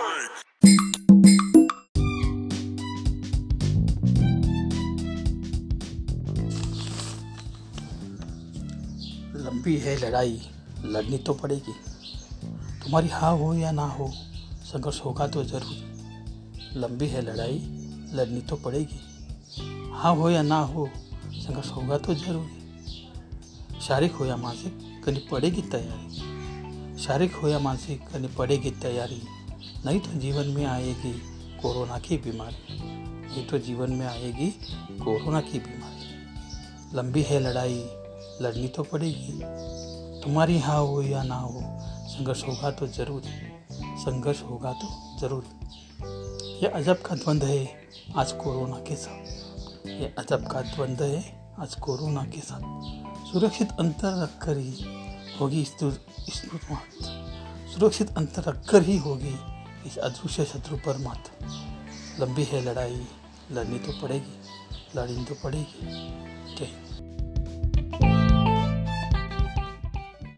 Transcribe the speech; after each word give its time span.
लंबी 0.00 0.16
है 9.76 9.96
लड़ाई, 9.96 10.40
लड़नी 10.84 11.18
तो 11.18 11.32
पड़ेगी। 11.32 11.72
तुम्हारी 12.82 13.08
हाँ 13.08 13.38
हो 13.38 13.54
या 13.54 13.72
ना 13.72 13.82
हो, 13.82 14.12
संघर्ष 14.64 15.04
होगा 15.04 15.26
तो 15.26 15.44
ज़रूर। 15.44 15.74
लंबी 16.76 17.06
है 17.06 17.22
लड़ाई, 17.22 17.58
लड़नी 18.14 18.40
तो 18.40 18.56
पड़ेगी। 18.56 19.00
हाँ 19.92 20.16
हो 20.16 20.30
या 20.30 20.42
ना 20.42 20.58
हो, 20.58 20.90
संघर्ष 21.32 21.70
होगा 21.70 21.98
तो 21.98 22.14
ज़रूर। 22.14 22.50
शारीरिक 23.80 24.12
हो 24.12 24.26
या 24.26 24.36
मानसिक, 24.36 25.02
करनी 25.04 25.28
पड़ेगी 25.30 25.62
तैयारी। 25.62 26.18
शारीरिक 26.98 27.34
हो 27.34 27.48
या 27.48 27.58
मानसिक, 27.58 28.08
करनी 28.08 28.28
पड़ेगी 28.28 28.70
तैयारी। 28.70 29.39
नहीं 29.86 30.00
तो 30.00 30.18
जीवन 30.20 30.46
में 30.46 30.64
आएगी 30.64 31.12
कोरोना 31.62 31.98
की 31.98 32.16
बीमारी। 32.16 32.78
नहीं 33.26 33.46
तो 33.46 33.58
जीवन 33.58 33.90
में 33.90 34.06
आएगी 34.06 34.50
कोरोना 34.98 35.40
की 35.40 35.58
बीमारी। 35.58 36.96
लंबी 36.96 37.22
है 37.22 37.40
लड़ाई, 37.40 37.82
लड़नी 38.42 38.68
तो 38.68 38.82
पड़ेगी। 38.82 39.40
तुम्हारी 40.22 40.58
हाँ 40.58 40.80
हो 40.80 41.02
या 41.02 41.22
ना 41.22 41.36
हो, 41.36 41.60
संघर्ष 42.08 42.44
होगा 42.44 42.70
तो 42.70 42.86
ज़रूर। 42.88 43.22
संघर्ष 44.00 44.42
होगा 44.42 44.72
तो 44.72 44.88
ज़रूर। 45.20 45.44
ये 46.62 46.68
अजब 46.68 47.02
का 47.02 47.14
द्वंद्व 47.14 47.46
है 47.46 47.88
आज 48.16 48.32
कोरोना 48.32 48.78
के 48.78 48.96
साथ। 48.96 49.88
ये 49.88 50.14
अजब 50.18 50.46
का 50.46 50.60
द्वंद्व 50.62 51.04
है 51.04 51.54
आज 51.58 51.74
कोरोना 51.74 52.24
के 52.24 52.40
साथ। 52.40 53.28
सुरक्षित 53.32 53.72
अंतर 53.80 54.22
रखकर 54.22 54.58
ही 54.58 54.84
होगी 55.40 55.60
इस 55.62 55.74
इस 56.28 56.42
सुरक्षित 57.70 58.16
अंतर 58.16 58.42
रखकर 58.42 58.82
ही 58.82 58.96
होगी 58.98 59.34
इस 59.86 59.96
अदृश्य 59.98 60.44
शत्रु 60.44 60.76
पर 60.76 60.98
मत। 60.98 61.30
लंबी 62.20 62.44
है 62.44 62.62
लड़ाई, 62.64 63.06
लड़नी 63.52 63.78
तो 63.78 63.92
पड़ेगी, 64.02 64.34
लड़नी 64.96 65.24
तो 65.24 65.34
पड़ेगी। 65.34 65.86
हिंद। 66.60 67.19